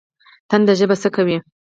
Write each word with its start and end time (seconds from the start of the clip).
تنده 0.49 0.73
ژبه 0.79 0.95
څه 1.01 1.09
کوي؟ 1.15 1.37